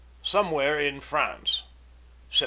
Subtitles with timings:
[0.23, 1.61] 'SOMEWHERE IN FRANCE'
[2.31, 2.39] _Sept.